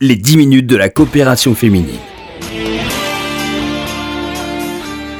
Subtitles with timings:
[0.00, 1.98] les 10 minutes de la coopération féminine.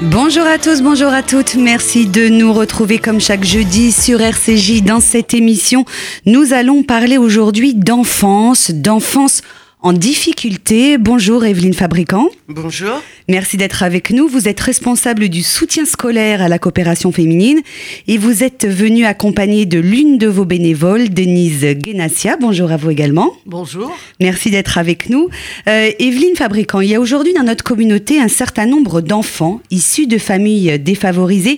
[0.00, 1.56] Bonjour à tous, bonjour à toutes.
[1.56, 5.84] Merci de nous retrouver comme chaque jeudi sur RCJ dans cette émission.
[6.24, 9.42] Nous allons parler aujourd'hui d'enfance, d'enfance
[9.80, 10.98] en difficulté.
[10.98, 12.28] Bonjour Evelyne Fabricant.
[12.48, 13.02] Bonjour.
[13.30, 14.26] Merci d'être avec nous.
[14.26, 17.60] Vous êtes responsable du soutien scolaire à la coopération féminine
[18.06, 22.38] et vous êtes venue accompagnée de l'une de vos bénévoles, Denise Guénassia.
[22.40, 23.34] Bonjour à vous également.
[23.44, 23.94] Bonjour.
[24.18, 25.28] Merci d'être avec nous.
[25.68, 30.06] Euh, Evelyne Fabricant, il y a aujourd'hui dans notre communauté un certain nombre d'enfants issus
[30.06, 31.56] de familles défavorisées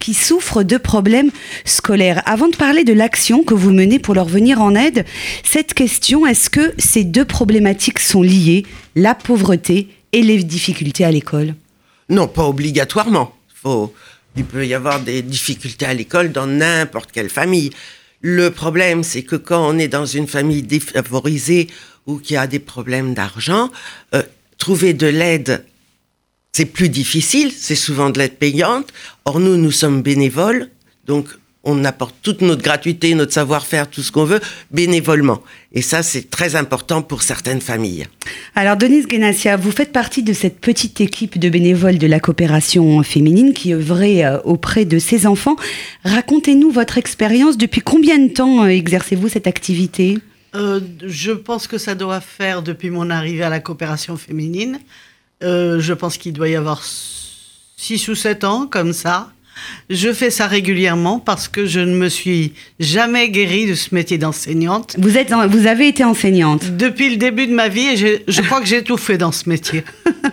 [0.00, 1.30] qui souffrent de problèmes
[1.64, 2.20] scolaires.
[2.26, 5.04] Avant de parler de l'action que vous menez pour leur venir en aide,
[5.44, 8.66] cette question, est-ce que ces deux problématiques sont liées,
[8.96, 11.54] la pauvreté et les difficultés à l'école
[12.08, 13.36] Non, pas obligatoirement.
[14.36, 17.70] Il peut y avoir des difficultés à l'école dans n'importe quelle famille.
[18.20, 21.68] Le problème, c'est que quand on est dans une famille défavorisée
[22.06, 23.70] ou qui a des problèmes d'argent,
[24.14, 24.22] euh,
[24.58, 25.64] trouver de l'aide,
[26.52, 28.92] c'est plus difficile, c'est souvent de l'aide payante.
[29.24, 30.70] Or, nous, nous sommes bénévoles,
[31.06, 31.28] donc
[31.64, 35.42] on apporte toute notre gratuité, notre savoir-faire, tout ce qu'on veut, bénévolement.
[35.72, 38.06] Et ça, c'est très important pour certaines familles.
[38.54, 43.02] Alors, Denise Guénassia, vous faites partie de cette petite équipe de bénévoles de la coopération
[43.02, 45.56] féminine qui œuvrait euh, auprès de ces enfants.
[46.04, 47.56] Racontez-nous votre expérience.
[47.56, 50.18] Depuis combien de temps euh, exercez-vous cette activité?
[50.54, 54.80] Euh, Je pense que ça doit faire depuis mon arrivée à la coopération féminine.
[55.40, 59.32] je pense qu'il doit y avoir 6 ou 7 ans, comme ça.
[59.90, 64.18] Je fais ça régulièrement parce que je ne me suis jamais guérie de ce métier
[64.18, 64.96] d'enseignante.
[64.98, 68.60] Vous, êtes, vous avez été enseignante Depuis le début de ma vie et je crois
[68.60, 69.84] que j'ai tout fait dans ce métier.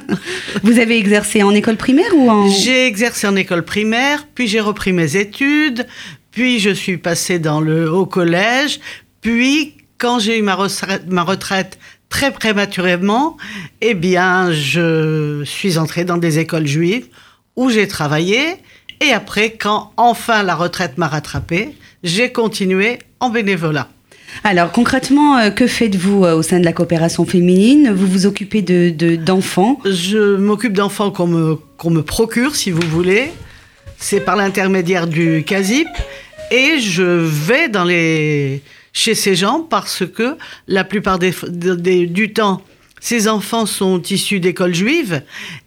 [0.64, 2.50] vous avez exercé en école primaire ou en...
[2.50, 5.86] J'ai exercé en école primaire, puis j'ai repris mes études,
[6.32, 8.80] puis je suis passée dans le haut collège,
[9.22, 13.38] puis quand j'ai eu ma retraite, ma retraite très prématurément,
[13.82, 17.08] eh bien, je suis entrée dans des écoles juives
[17.56, 18.56] où j'ai travaillé
[19.02, 23.88] et après, quand enfin la retraite m'a rattrapée, j'ai continué en bénévolat.
[24.44, 27.92] Alors concrètement, euh, que faites-vous euh, au sein de la coopération féminine?
[27.92, 32.88] Vous vous occupez d'enfants de, Je m'occupe d'enfants qu'on me, qu'on me procure, si vous
[32.90, 33.32] voulez.
[33.98, 35.88] C'est par l'intermédiaire du CASIP.
[36.52, 38.62] Et je vais dans les...
[38.94, 40.36] chez ces gens parce que
[40.68, 42.62] la plupart des, du temps,
[43.00, 45.22] ces enfants sont issus d'écoles juives.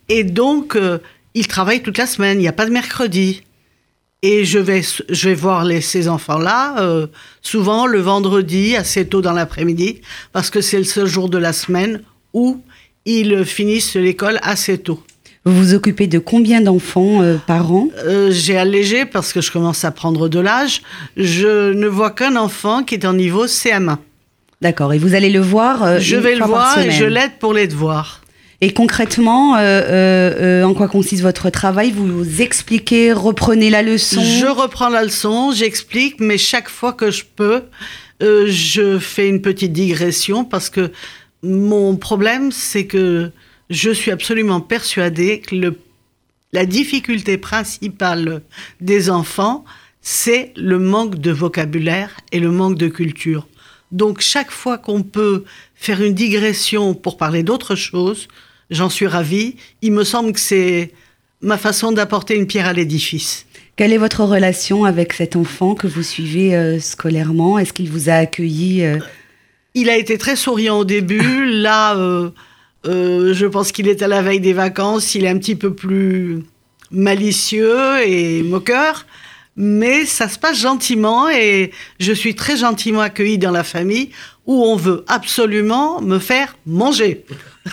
[0.08, 0.98] Et donc, euh,
[1.34, 3.42] ils travaillent toute la semaine, il n'y a pas de mercredi.
[4.24, 7.08] Et je vais, je vais voir les, ces enfants-là, euh,
[7.40, 10.00] souvent le vendredi, assez tôt dans l'après-midi,
[10.32, 12.60] parce que c'est le seul jour de la semaine où
[13.04, 15.02] ils finissent l'école assez tôt.
[15.44, 17.88] Vous vous occupez de combien d'enfants euh, par an?
[18.04, 20.82] Euh, J'ai allégé parce que je commence à prendre de l'âge.
[21.16, 23.96] Je ne vois qu'un enfant qui est en niveau CM1.
[24.60, 27.66] D'accord, et vous allez le voir Je vais le voir et je l'aide pour les
[27.66, 28.21] devoirs.
[28.64, 31.90] Et concrètement, euh, euh, euh, en quoi consiste votre travail?
[31.90, 34.22] Vous expliquez, reprenez la leçon?
[34.22, 37.64] Je reprends la leçon, j'explique, mais chaque fois que je peux,
[38.20, 40.92] je fais une petite digression parce que
[41.42, 43.32] mon problème, c'est que
[43.68, 45.74] je suis absolument persuadée que
[46.52, 48.42] la difficulté principale
[48.80, 49.64] des enfants,
[50.02, 53.48] c'est le manque de vocabulaire et le manque de culture.
[53.90, 55.42] Donc chaque fois qu'on peut
[55.74, 58.28] faire une digression pour parler d'autre chose,
[58.72, 59.56] j'en suis ravie.
[59.82, 60.90] Il me semble que c'est
[61.40, 63.46] ma façon d'apporter une pierre à l'édifice.
[63.76, 67.58] Quelle est votre relation avec cet enfant que vous suivez euh, scolairement?
[67.58, 68.98] Est-ce qu'il vous a accueilli euh?
[69.74, 71.46] Il a été très souriant au début.
[71.46, 72.30] Là, euh,
[72.84, 75.14] je pense qu'il est à la veille des vacances.
[75.14, 76.42] Il est un petit peu plus
[76.90, 79.06] malicieux et moqueur.
[79.56, 84.10] Mais ça se passe gentiment et je suis très gentiment accueillie dans la famille
[84.46, 87.24] où on veut absolument me faire manger.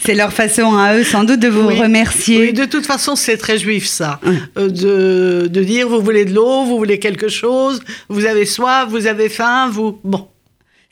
[0.00, 2.40] c'est leur façon à eux sans doute de vous remercier.
[2.40, 4.20] Oui, de toute façon, c'est très juif ça.
[4.56, 8.86] Euh, de, de, dire vous voulez de l'eau, vous voulez quelque chose, vous avez soif,
[8.88, 9.98] vous avez faim, vous.
[10.02, 10.28] Bon.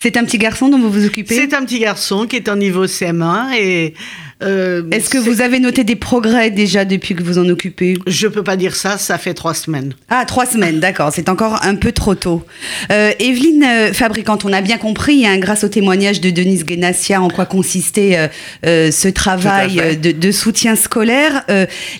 [0.00, 1.34] C'est un petit garçon dont vous vous occupez?
[1.34, 3.94] C'est un petit garçon qui est en niveau CM1 et
[4.43, 7.99] euh, Est-ce que vous avez noté des progrès déjà depuis que vous en occupez?
[8.06, 9.94] Je peux pas dire ça, ça fait trois semaines.
[10.08, 12.44] Ah, trois semaines, d'accord, c'est encore un peu trop tôt.
[12.93, 17.20] Euh, Evelyne euh, Fabricante, on a bien compris, hein, grâce au témoignage de Denise Guénassia,
[17.20, 18.31] en quoi consistait
[18.64, 21.44] euh, ce travail de, soutien scolaire.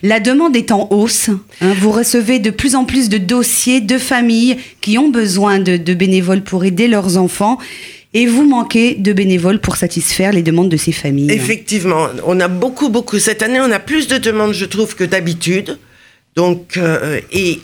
[0.03, 1.31] la demande est en hausse.
[1.61, 1.75] Hein.
[1.79, 5.95] vous recevez de plus en plus de dossiers de familles qui ont besoin de, de
[5.95, 7.59] bénévoles pour aider leurs enfants.
[8.15, 11.31] Et vous manquez de bénévoles pour satisfaire les demandes de ces familles.
[11.31, 13.19] Effectivement, on a beaucoup, beaucoup.
[13.19, 15.79] Cette année, on a plus de demandes, je trouve, que d'habitude.
[16.35, 17.61] Donc, euh, et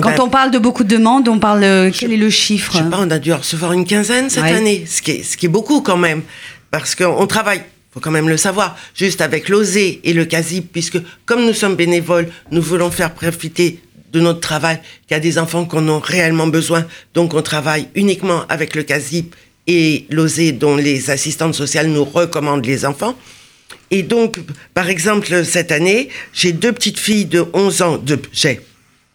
[0.00, 1.62] Quand on parle de beaucoup de demandes, on parle.
[1.64, 4.30] euh, quel est le chiffre Je sais pas, on a dû en recevoir une quinzaine
[4.30, 4.52] cette Ouais.
[4.52, 6.22] année, ce qui, est, ce qui est beaucoup quand même.
[6.70, 7.60] Parce qu'on travaille,
[7.92, 11.74] faut quand même le savoir, juste avec l'OSE et le CASIP, puisque comme nous sommes
[11.76, 13.80] bénévoles, nous voulons faire profiter
[14.10, 16.86] de notre travail qu'il y a des enfants qu'on a réellement besoin.
[17.12, 19.34] Donc on travaille uniquement avec le CASIP
[19.66, 23.16] et l'OSE dont les assistantes sociales nous recommandent les enfants.
[23.90, 24.38] Et donc,
[24.74, 28.60] par exemple, cette année, j'ai deux petites filles de 11 ans, de, j'ai,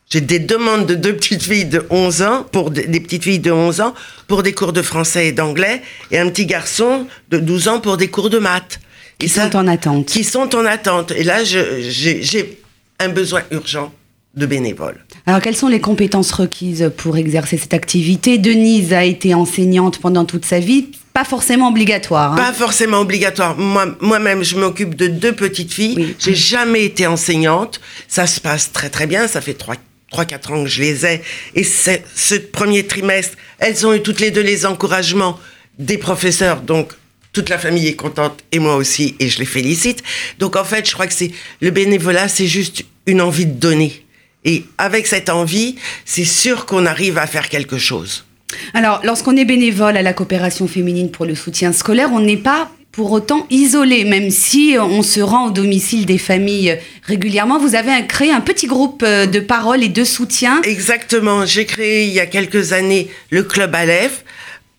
[0.10, 3.40] j'ai des demandes de deux petites filles de 11 ans, pour des, des petites filles
[3.40, 3.94] de 11 ans,
[4.28, 7.98] pour des cours de français et d'anglais, et un petit garçon de 12 ans pour
[7.98, 8.80] des cours de maths.
[9.20, 10.06] Et sont en attente.
[10.06, 11.12] Qui sont en attente.
[11.12, 12.60] Et là, j'ai
[13.00, 13.92] un besoin urgent
[14.38, 15.04] de bénévoles.
[15.26, 18.38] Alors, quelles sont les compétences requises pour exercer cette activité?
[18.38, 22.34] Denise a été enseignante pendant toute sa vie, pas forcément obligatoire.
[22.34, 22.38] hein.
[22.38, 23.58] Pas forcément obligatoire.
[23.58, 25.96] Moi, moi-même, je m'occupe de deux petites filles.
[25.98, 26.16] Oui.
[26.20, 27.82] J'ai jamais été enseignante.
[28.08, 29.28] Ça se passe très très bien.
[29.28, 29.76] Ça fait trois,
[30.12, 31.22] trois, quatre ans que je les ai.
[31.56, 35.40] Et ce premier trimestre, elles ont eu toutes les deux les encouragements
[35.80, 36.62] des professeurs.
[36.62, 36.94] Donc,
[37.34, 40.04] toute la famille est contente et moi aussi, et je les félicite.
[40.38, 41.32] Donc, en fait, je crois que c'est
[41.62, 44.04] le bénévolat, c'est juste une envie de donner.
[44.48, 48.26] Et avec cette envie, c'est sûr qu'on arrive à faire quelque chose.
[48.74, 52.72] Alors, lorsqu'on est bénévole à la coopération féminine pour le soutien scolaire, on n'est pas
[52.94, 57.60] pour autant isolé, même si on se rend au domicile des familles régulièrement.
[57.60, 60.62] Vous avez créé un petit groupe euh, de parole et de soutien.
[60.64, 61.46] Exactement.
[61.46, 64.24] J'ai créé il y a quelques années le club Aleph.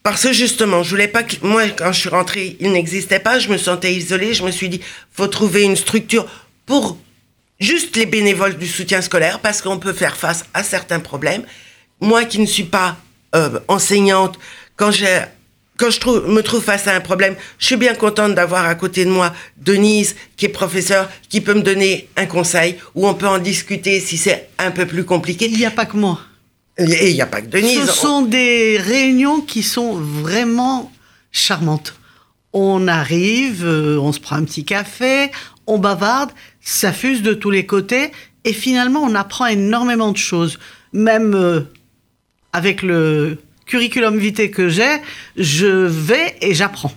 [0.03, 3.39] Parce que justement, je voulais pas que moi quand je suis rentrée, il n'existait pas,
[3.39, 4.81] je me sentais isolée, je me suis dit
[5.13, 6.27] faut trouver une structure
[6.65, 6.97] pour
[7.61, 11.45] juste les bénévoles du soutien scolaire parce qu'on peut faire face à certains problèmes.
[12.01, 12.97] Moi qui ne suis pas
[13.35, 14.39] euh, enseignante,
[14.77, 15.23] quand j'ai
[15.79, 18.75] quand je trouve, me trouve face à un problème, je suis bien contente d'avoir à
[18.75, 23.15] côté de moi Denise, qui est professeure, qui peut me donner un conseil, où on
[23.15, 25.47] peut en discuter si c'est un peu plus compliqué.
[25.47, 26.21] Il n'y a pas que moi.
[26.79, 27.87] Et il n'y a pas que Denise.
[27.87, 30.93] Ce sont des réunions qui sont vraiment
[31.31, 31.95] charmantes.
[32.53, 35.31] On arrive, euh, on se prend un petit café,
[35.67, 36.31] on bavarde,
[36.61, 38.11] ça fuse de tous les côtés,
[38.45, 40.59] et finalement on apprend énormément de choses.
[40.93, 41.61] Même euh,
[42.53, 43.37] avec le
[43.67, 44.97] curriculum vitae que j'ai,
[45.37, 46.93] je vais et j'apprends.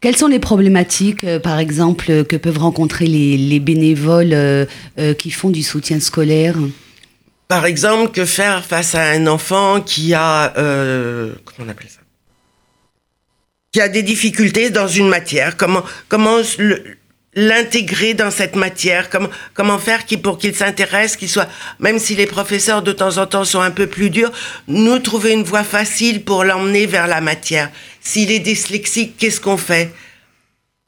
[0.00, 4.66] Quelles sont les problématiques, euh, par exemple, que peuvent rencontrer les, les bénévoles euh,
[5.00, 6.54] euh, qui font du soutien scolaire?
[7.48, 10.54] Par exemple, que faire face à un enfant qui a...
[10.58, 12.00] euh, comment on appelle ça?
[13.76, 15.58] Qui a des difficultés dans une matière.
[15.58, 16.38] Comment, comment
[17.34, 19.10] l'intégrer dans cette matière?
[19.10, 21.46] Comment, comment faire qui, pour qu'il s'intéresse, qu'il soit...
[21.78, 24.32] Même si les professeurs, de temps en temps, sont un peu plus durs,
[24.66, 27.70] nous trouver une voie facile pour l'emmener vers la matière?
[28.00, 29.92] S'il est dyslexique, qu'est-ce qu'on fait?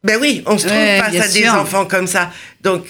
[0.03, 2.33] Ben oui, on se trouve Ouais, face à des enfants comme ça.
[2.63, 2.87] Donc,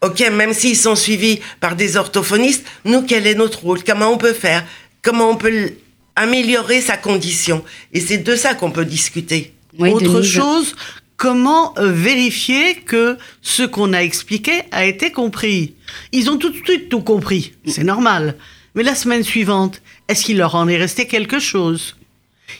[0.00, 3.84] ok, même s'ils sont suivis par des orthophonistes, nous, quel est notre rôle?
[3.84, 4.64] Comment on peut faire?
[5.02, 5.70] Comment on peut
[6.16, 9.52] améliorer sa condition Et c'est de ça qu'on peut discuter.
[9.78, 10.74] Oui, Autre chose,
[11.16, 15.74] comment euh, vérifier que ce qu'on a expliqué a été compris?
[16.12, 18.36] Ils ont tout de suite tout compris, c'est normal.
[18.74, 21.96] Mais la semaine suivante, est-ce qu'il leur en est resté quelque chose?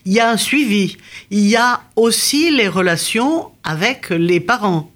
[0.04, 0.96] Il y a un suivi.
[1.30, 4.90] Il y a aussi les relations avec les parents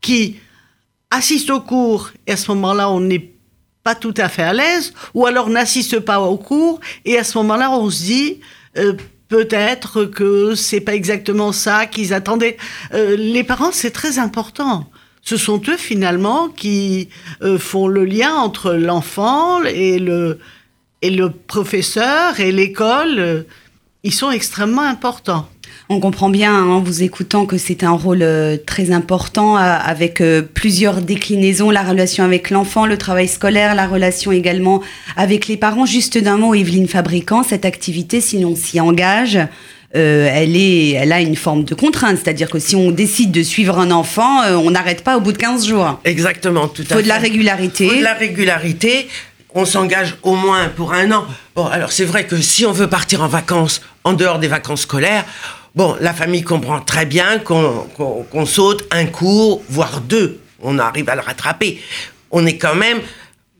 [0.00, 0.36] qui
[1.10, 3.31] assistent au cours et à ce moment-là, on n'est
[3.84, 7.38] pas tout à fait à l'aise, ou alors n'assiste pas au cours et à ce
[7.38, 8.40] moment-là, on se dit
[8.78, 8.94] euh,
[9.28, 12.56] peut-être que c'est pas exactement ça qu'ils attendaient.
[12.94, 14.90] Euh, les parents, c'est très important.
[15.22, 17.08] Ce sont eux finalement qui
[17.42, 20.38] euh, font le lien entre l'enfant et le
[21.00, 23.46] et le professeur et l'école.
[24.04, 25.48] Ils sont extrêmement importants.
[25.88, 29.60] On comprend bien hein, en vous écoutant que c'est un rôle euh, très important euh,
[29.60, 34.80] avec euh, plusieurs déclinaisons, la relation avec l'enfant, le travail scolaire, la relation également
[35.16, 35.84] avec les parents.
[35.84, 39.38] Juste d'un mot, Evelyne Fabricant, cette activité, si on s'y engage,
[39.94, 43.78] elle, est, elle a une forme de contrainte, c'est-à-dire que si on décide de suivre
[43.78, 46.00] un enfant, on n'arrête pas au bout de 15 jours.
[46.06, 47.02] Exactement, tout Il à faut fait.
[47.02, 47.88] de la régularité.
[47.90, 49.08] faut de la régularité.
[49.54, 51.26] On s'engage au moins pour un an.
[51.54, 54.82] Bon, alors c'est vrai que si on veut partir en vacances, en dehors des vacances
[54.82, 55.26] scolaires,
[55.74, 60.40] bon, la famille comprend très bien qu'on saute un cours, voire deux.
[60.60, 61.80] On arrive à le rattraper.
[62.30, 63.00] On est quand même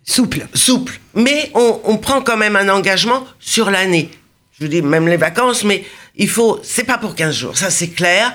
[0.04, 0.46] Souple.
[0.54, 0.98] souple.
[1.14, 4.10] Mais on, on prend quand même un engagement sur l'année.
[4.58, 5.84] Je vous dis, même les vacances, mais
[6.16, 8.34] il faut, c'est pas pour 15 jours, ça c'est clair.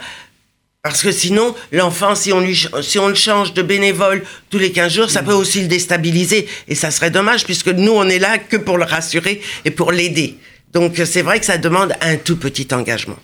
[0.81, 4.57] Parce que sinon, l'enfant, si on, lui, ch- si on le change de bénévole tous
[4.57, 6.47] les 15 jours, ça peut aussi le déstabiliser.
[6.69, 9.91] Et ça serait dommage, puisque nous, on est là que pour le rassurer et pour
[9.91, 10.37] l'aider.
[10.71, 13.17] Donc, c'est vrai que ça demande un tout petit engagement.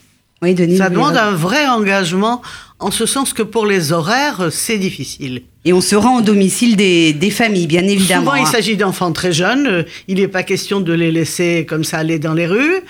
[0.44, 0.78] Oui, Denis.
[0.78, 2.42] Ça demande un vrai engagement,
[2.80, 5.44] en ce sens que pour les horaires, c'est difficile.
[5.64, 8.32] Et on se rend au domicile des, des familles, bien évidemment.
[8.32, 8.52] Souvent, il hein.
[8.52, 9.86] s'agit d'enfants très jeunes.
[10.10, 12.82] Il n'est pas question de les laisser comme ça aller dans les rues.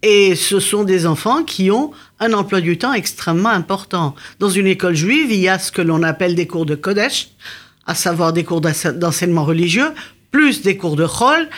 [0.00, 4.14] Et ce sont des enfants qui ont un emploi du temps extrêmement important.
[4.40, 7.28] Dans une école juive, il y a ce que l'on appelle des cours de Kodesh,
[7.86, 9.90] à savoir des cours d'ense- d'enseignement religieux,
[10.30, 11.48] plus des cours de Chol.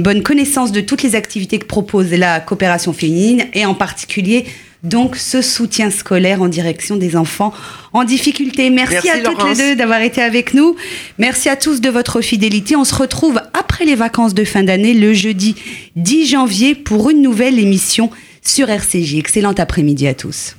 [0.02, 4.46] bonne connaissance de toutes les activités que propose la coopération féminine et en particulier
[4.82, 7.52] donc ce soutien scolaire en direction des enfants
[7.92, 8.70] en difficulté.
[8.70, 10.76] Merci, Merci, à toutes les deux d'avoir été avec nous.
[11.18, 12.76] Merci à tous de votre fidélité.
[12.76, 15.56] On se retrouve après les vacances de fin d'année, le jeudi
[15.96, 18.10] 10 janvier, pour une nouvelle émission
[18.42, 19.14] sur RCJ.
[19.14, 20.56] Excellent après-midi à tous.